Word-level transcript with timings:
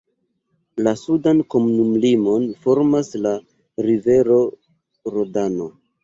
La 0.85 0.91
sudan 0.99 1.41
komunumlimon 1.53 2.47
formas 2.63 3.11
la 3.25 3.33
rivero 3.89 4.39
Rodano. 5.17 5.69